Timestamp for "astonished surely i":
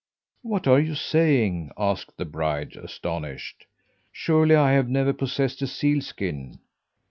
2.75-4.71